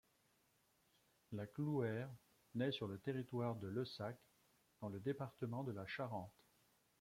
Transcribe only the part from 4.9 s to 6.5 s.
département de la Charente.